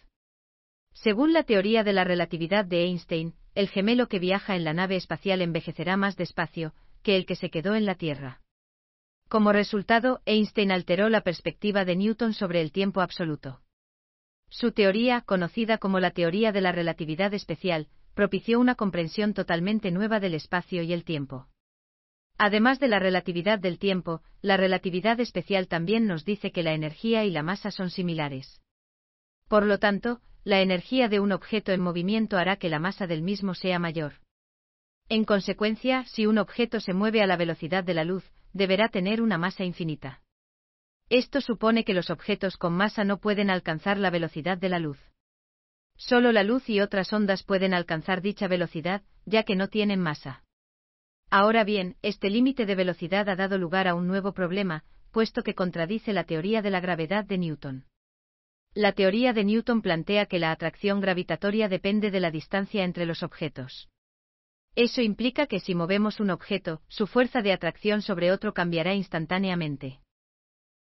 Según 0.93 1.33
la 1.33 1.43
teoría 1.43 1.83
de 1.83 1.93
la 1.93 2.03
relatividad 2.03 2.63
de 2.63 2.83
Einstein, 2.83 3.33
el 3.55 3.69
gemelo 3.69 4.07
que 4.07 4.19
viaja 4.19 4.55
en 4.55 4.63
la 4.63 4.73
nave 4.73 4.97
espacial 4.97 5.41
envejecerá 5.41 5.97
más 5.97 6.15
despacio 6.15 6.73
que 7.01 7.15
el 7.15 7.25
que 7.25 7.35
se 7.35 7.49
quedó 7.49 7.73
en 7.73 7.85
la 7.85 7.95
Tierra. 7.95 8.41
Como 9.29 9.51
resultado, 9.51 10.21
Einstein 10.25 10.71
alteró 10.71 11.09
la 11.09 11.21
perspectiva 11.21 11.83
de 11.83 11.95
Newton 11.95 12.33
sobre 12.33 12.61
el 12.61 12.71
tiempo 12.71 13.01
absoluto. 13.01 13.61
Su 14.49 14.73
teoría, 14.73 15.21
conocida 15.21 15.79
como 15.79 15.99
la 15.99 16.11
teoría 16.11 16.51
de 16.51 16.61
la 16.61 16.71
relatividad 16.71 17.33
especial, 17.33 17.87
propició 18.13 18.59
una 18.59 18.75
comprensión 18.75 19.33
totalmente 19.33 19.89
nueva 19.89 20.19
del 20.19 20.35
espacio 20.35 20.83
y 20.83 20.93
el 20.93 21.03
tiempo. 21.03 21.47
Además 22.37 22.79
de 22.79 22.87
la 22.87 22.99
relatividad 22.99 23.59
del 23.59 23.79
tiempo, 23.79 24.21
la 24.41 24.57
relatividad 24.57 25.19
especial 25.19 25.67
también 25.67 26.07
nos 26.07 26.25
dice 26.25 26.51
que 26.51 26.63
la 26.63 26.73
energía 26.73 27.25
y 27.25 27.31
la 27.31 27.43
masa 27.43 27.71
son 27.71 27.89
similares. 27.89 28.61
Por 29.47 29.65
lo 29.65 29.77
tanto, 29.77 30.19
la 30.43 30.61
energía 30.61 31.07
de 31.07 31.19
un 31.19 31.31
objeto 31.31 31.71
en 31.71 31.81
movimiento 31.81 32.37
hará 32.37 32.57
que 32.57 32.69
la 32.69 32.79
masa 32.79 33.07
del 33.07 33.21
mismo 33.21 33.53
sea 33.53 33.79
mayor. 33.79 34.13
En 35.09 35.25
consecuencia, 35.25 36.05
si 36.05 36.25
un 36.25 36.37
objeto 36.37 36.79
se 36.79 36.93
mueve 36.93 37.21
a 37.21 37.27
la 37.27 37.37
velocidad 37.37 37.83
de 37.83 37.93
la 37.93 38.03
luz, 38.03 38.29
deberá 38.51 38.89
tener 38.89 39.21
una 39.21 39.37
masa 39.37 39.63
infinita. 39.63 40.21
Esto 41.09 41.41
supone 41.41 41.83
que 41.83 41.93
los 41.93 42.09
objetos 42.09 42.57
con 42.57 42.73
masa 42.73 43.03
no 43.03 43.19
pueden 43.19 43.49
alcanzar 43.49 43.97
la 43.97 44.09
velocidad 44.09 44.57
de 44.57 44.69
la 44.69 44.79
luz. 44.79 44.99
Solo 45.95 46.31
la 46.31 46.43
luz 46.43 46.69
y 46.69 46.79
otras 46.79 47.13
ondas 47.13 47.43
pueden 47.43 47.73
alcanzar 47.73 48.21
dicha 48.21 48.47
velocidad, 48.47 49.03
ya 49.25 49.43
que 49.43 49.55
no 49.55 49.67
tienen 49.67 49.99
masa. 49.99 50.42
Ahora 51.29 51.63
bien, 51.63 51.95
este 52.01 52.29
límite 52.29 52.65
de 52.65 52.75
velocidad 52.75 53.27
ha 53.29 53.35
dado 53.35 53.57
lugar 53.57 53.87
a 53.87 53.95
un 53.95 54.07
nuevo 54.07 54.33
problema, 54.33 54.83
puesto 55.11 55.43
que 55.43 55.55
contradice 55.55 56.13
la 56.13 56.23
teoría 56.23 56.61
de 56.61 56.69
la 56.69 56.79
gravedad 56.79 57.25
de 57.25 57.37
Newton. 57.37 57.85
La 58.73 58.93
teoría 58.93 59.33
de 59.33 59.43
Newton 59.43 59.81
plantea 59.81 60.25
que 60.25 60.39
la 60.39 60.51
atracción 60.51 60.99
gravitatoria 60.99 61.69
depende 61.69 62.09
de 62.09 62.19
la 62.19 62.31
distancia 62.31 62.83
entre 62.83 63.05
los 63.05 63.21
objetos. 63.21 63.89
Eso 64.75 65.01
implica 65.01 65.45
que 65.45 65.59
si 65.59 65.75
movemos 65.75 66.19
un 66.19 66.31
objeto, 66.31 66.81
su 66.87 67.05
fuerza 67.05 67.43
de 67.43 67.53
atracción 67.53 68.01
sobre 68.01 68.31
otro 68.31 68.53
cambiará 68.53 68.95
instantáneamente. 68.95 69.99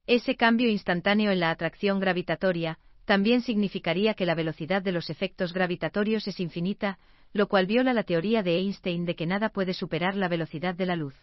Ese 0.07 0.35
cambio 0.35 0.69
instantáneo 0.69 1.31
en 1.31 1.41
la 1.41 1.51
atracción 1.51 1.99
gravitatoria, 1.99 2.79
también 3.03 3.41
significaría 3.41 4.13
que 4.13 4.25
la 4.25 4.35
velocidad 4.35 4.81
de 4.81 4.93
los 4.93 5.09
efectos 5.09 5.51
gravitatorios 5.51 6.27
es 6.27 6.39
infinita, 6.39 6.97
lo 7.33 7.47
cual 7.47 7.65
viola 7.65 7.93
la 7.93 8.03
teoría 8.03 8.43
de 8.43 8.57
Einstein 8.57 9.05
de 9.05 9.15
que 9.15 9.25
nada 9.25 9.49
puede 9.49 9.73
superar 9.73 10.15
la 10.15 10.27
velocidad 10.27 10.75
de 10.75 10.85
la 10.85 10.95
luz. 10.95 11.15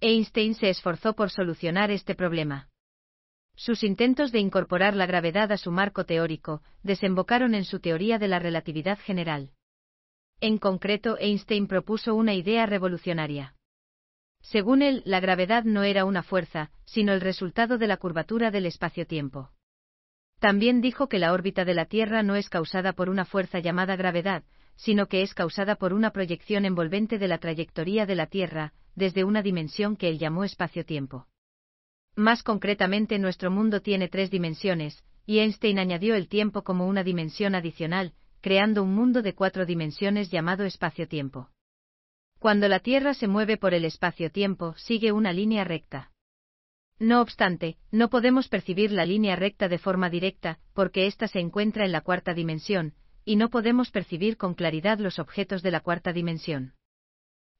Einstein 0.00 0.54
se 0.54 0.68
esforzó 0.68 1.14
por 1.14 1.30
solucionar 1.30 1.90
este 1.90 2.14
problema. 2.14 2.68
Sus 3.56 3.82
intentos 3.82 4.30
de 4.30 4.38
incorporar 4.38 4.94
la 4.94 5.06
gravedad 5.06 5.50
a 5.50 5.56
su 5.56 5.72
marco 5.72 6.04
teórico 6.04 6.62
desembocaron 6.84 7.56
en 7.56 7.64
su 7.64 7.80
teoría 7.80 8.18
de 8.18 8.28
la 8.28 8.38
relatividad 8.38 8.98
general. 9.00 9.50
En 10.40 10.58
concreto, 10.58 11.18
Einstein 11.18 11.66
propuso 11.66 12.14
una 12.14 12.34
idea 12.34 12.66
revolucionaria. 12.66 13.56
Según 14.40 14.82
él, 14.82 15.02
la 15.04 15.18
gravedad 15.18 15.64
no 15.64 15.82
era 15.82 16.04
una 16.04 16.22
fuerza, 16.22 16.70
sino 16.84 17.12
el 17.12 17.20
resultado 17.20 17.78
de 17.78 17.88
la 17.88 17.96
curvatura 17.96 18.52
del 18.52 18.66
espacio-tiempo. 18.66 19.50
También 20.38 20.80
dijo 20.80 21.08
que 21.08 21.18
la 21.18 21.32
órbita 21.32 21.64
de 21.64 21.74
la 21.74 21.86
Tierra 21.86 22.22
no 22.22 22.36
es 22.36 22.48
causada 22.48 22.92
por 22.92 23.10
una 23.10 23.24
fuerza 23.24 23.58
llamada 23.58 23.96
gravedad, 23.96 24.44
sino 24.78 25.08
que 25.08 25.22
es 25.22 25.34
causada 25.34 25.74
por 25.74 25.92
una 25.92 26.12
proyección 26.12 26.64
envolvente 26.64 27.18
de 27.18 27.26
la 27.26 27.38
trayectoria 27.38 28.06
de 28.06 28.14
la 28.14 28.28
Tierra, 28.28 28.72
desde 28.94 29.24
una 29.24 29.42
dimensión 29.42 29.96
que 29.96 30.08
él 30.08 30.18
llamó 30.18 30.44
espacio-tiempo. 30.44 31.26
Más 32.14 32.44
concretamente, 32.44 33.18
nuestro 33.18 33.50
mundo 33.50 33.82
tiene 33.82 34.08
tres 34.08 34.30
dimensiones, 34.30 35.04
y 35.26 35.40
Einstein 35.40 35.80
añadió 35.80 36.14
el 36.14 36.28
tiempo 36.28 36.62
como 36.62 36.86
una 36.86 37.02
dimensión 37.02 37.56
adicional, 37.56 38.14
creando 38.40 38.84
un 38.84 38.94
mundo 38.94 39.20
de 39.20 39.34
cuatro 39.34 39.66
dimensiones 39.66 40.30
llamado 40.30 40.64
espacio-tiempo. 40.64 41.50
Cuando 42.38 42.68
la 42.68 42.78
Tierra 42.78 43.14
se 43.14 43.26
mueve 43.26 43.56
por 43.56 43.74
el 43.74 43.84
espacio-tiempo, 43.84 44.74
sigue 44.76 45.10
una 45.10 45.32
línea 45.32 45.64
recta. 45.64 46.12
No 47.00 47.20
obstante, 47.20 47.78
no 47.90 48.10
podemos 48.10 48.48
percibir 48.48 48.92
la 48.92 49.04
línea 49.04 49.34
recta 49.34 49.68
de 49.68 49.78
forma 49.78 50.08
directa, 50.08 50.60
porque 50.72 51.06
ésta 51.08 51.26
se 51.26 51.40
encuentra 51.40 51.84
en 51.84 51.90
la 51.90 52.00
cuarta 52.00 52.32
dimensión, 52.32 52.94
y 53.28 53.36
no 53.36 53.50
podemos 53.50 53.90
percibir 53.90 54.38
con 54.38 54.54
claridad 54.54 54.98
los 55.00 55.18
objetos 55.18 55.62
de 55.62 55.70
la 55.70 55.80
cuarta 55.80 56.14
dimensión. 56.14 56.72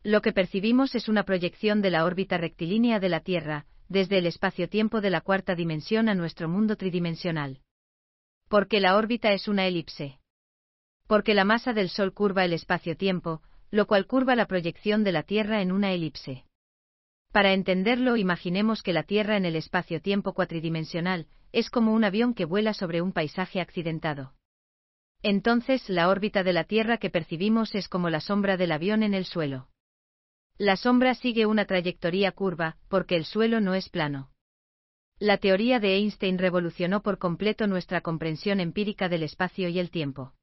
Lo 0.02 0.22
que 0.22 0.32
percibimos 0.32 0.94
es 0.94 1.10
una 1.10 1.24
proyección 1.24 1.82
de 1.82 1.90
la 1.90 2.06
órbita 2.06 2.38
rectilínea 2.38 3.00
de 3.00 3.10
la 3.10 3.20
Tierra, 3.20 3.66
desde 3.86 4.16
el 4.16 4.24
espacio-tiempo 4.24 5.02
de 5.02 5.10
la 5.10 5.20
cuarta 5.20 5.54
dimensión 5.54 6.08
a 6.08 6.14
nuestro 6.14 6.48
mundo 6.48 6.76
tridimensional. 6.76 7.60
Porque 8.48 8.80
la 8.80 8.96
órbita 8.96 9.34
es 9.34 9.46
una 9.46 9.66
elipse. 9.66 10.18
Porque 11.06 11.34
la 11.34 11.44
masa 11.44 11.74
del 11.74 11.90
Sol 11.90 12.14
curva 12.14 12.46
el 12.46 12.54
espacio-tiempo, 12.54 13.42
lo 13.70 13.86
cual 13.86 14.06
curva 14.06 14.34
la 14.36 14.46
proyección 14.46 15.04
de 15.04 15.12
la 15.12 15.22
Tierra 15.22 15.60
en 15.60 15.70
una 15.70 15.92
elipse. 15.92 16.46
Para 17.30 17.52
entenderlo, 17.52 18.16
imaginemos 18.16 18.82
que 18.82 18.94
la 18.94 19.02
Tierra 19.02 19.36
en 19.36 19.44
el 19.44 19.54
espacio-tiempo 19.54 20.32
cuatridimensional 20.32 21.26
es 21.52 21.68
como 21.68 21.92
un 21.92 22.04
avión 22.04 22.32
que 22.32 22.46
vuela 22.46 22.72
sobre 22.72 23.02
un 23.02 23.12
paisaje 23.12 23.60
accidentado. 23.60 24.32
Entonces, 25.22 25.88
la 25.88 26.08
órbita 26.08 26.44
de 26.44 26.52
la 26.52 26.64
Tierra 26.64 26.98
que 26.98 27.10
percibimos 27.10 27.74
es 27.74 27.88
como 27.88 28.10
la 28.10 28.20
sombra 28.20 28.56
del 28.56 28.72
avión 28.72 29.02
en 29.02 29.14
el 29.14 29.24
suelo. 29.24 29.68
La 30.56 30.76
sombra 30.76 31.14
sigue 31.14 31.46
una 31.46 31.64
trayectoria 31.64 32.32
curva, 32.32 32.76
porque 32.88 33.16
el 33.16 33.24
suelo 33.24 33.60
no 33.60 33.74
es 33.74 33.88
plano. 33.88 34.30
La 35.18 35.38
teoría 35.38 35.80
de 35.80 35.96
Einstein 35.96 36.38
revolucionó 36.38 37.02
por 37.02 37.18
completo 37.18 37.66
nuestra 37.66 38.00
comprensión 38.00 38.60
empírica 38.60 39.08
del 39.08 39.24
espacio 39.24 39.68
y 39.68 39.80
el 39.80 39.90
tiempo. 39.90 40.34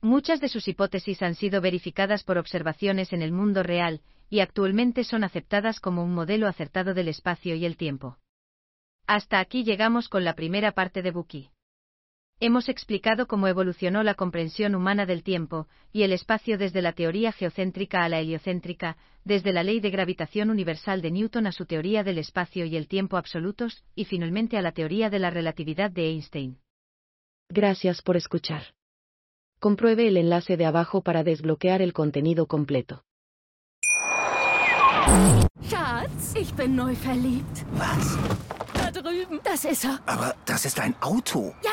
Muchas 0.00 0.40
de 0.40 0.48
sus 0.48 0.68
hipótesis 0.68 1.22
han 1.22 1.34
sido 1.34 1.60
verificadas 1.60 2.22
por 2.22 2.38
observaciones 2.38 3.12
en 3.12 3.22
el 3.22 3.32
mundo 3.32 3.64
real, 3.64 4.00
y 4.30 4.40
actualmente 4.40 5.02
son 5.02 5.24
aceptadas 5.24 5.80
como 5.80 6.04
un 6.04 6.14
modelo 6.14 6.46
acertado 6.46 6.94
del 6.94 7.08
espacio 7.08 7.56
y 7.56 7.64
el 7.64 7.76
tiempo. 7.76 8.18
Hasta 9.06 9.40
aquí 9.40 9.64
llegamos 9.64 10.08
con 10.08 10.24
la 10.24 10.34
primera 10.34 10.72
parte 10.72 11.02
de 11.02 11.10
Buki. 11.10 11.50
Hemos 12.40 12.68
explicado 12.68 13.26
cómo 13.26 13.48
evolucionó 13.48 14.04
la 14.04 14.14
comprensión 14.14 14.76
humana 14.76 15.06
del 15.06 15.24
tiempo 15.24 15.66
y 15.92 16.04
el 16.04 16.12
espacio 16.12 16.56
desde 16.56 16.82
la 16.82 16.92
teoría 16.92 17.32
geocéntrica 17.32 18.04
a 18.04 18.08
la 18.08 18.20
heliocéntrica, 18.20 18.96
desde 19.24 19.52
la 19.52 19.64
ley 19.64 19.80
de 19.80 19.90
gravitación 19.90 20.50
universal 20.50 21.02
de 21.02 21.10
Newton 21.10 21.48
a 21.48 21.52
su 21.52 21.66
teoría 21.66 22.04
del 22.04 22.18
espacio 22.18 22.64
y 22.64 22.76
el 22.76 22.86
tiempo 22.86 23.16
absolutos, 23.16 23.82
y 23.96 24.04
finalmente 24.04 24.56
a 24.56 24.62
la 24.62 24.70
teoría 24.70 25.10
de 25.10 25.18
la 25.18 25.30
relatividad 25.30 25.90
de 25.90 26.10
Einstein. 26.10 26.58
Gracias 27.48 28.02
por 28.02 28.16
escuchar. 28.16 28.62
Compruebe 29.58 30.06
el 30.06 30.16
enlace 30.16 30.56
de 30.56 30.66
abajo 30.66 31.02
para 31.02 31.24
desbloquear 31.24 31.82
el 31.82 31.92
contenido 31.92 32.46
completo. 32.46 33.02
Schatz, 35.68 36.36
ich 36.36 36.54
bin 36.54 36.76
neu 36.76 36.94
verliebt. 36.94 37.64
Was? 37.72 38.16
Da 38.74 38.92
drüben. 38.92 39.40
Das 39.42 39.64
ist 39.64 39.84
er. 39.84 39.98
Aber 40.06 40.36
das 40.46 40.64
ist 40.64 40.78
ein 40.78 40.94
Auto. 41.00 41.54
Ja, 41.62 41.72